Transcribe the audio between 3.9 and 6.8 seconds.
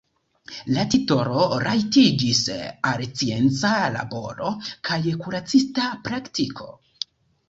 laboro kaj kuracista praktiko.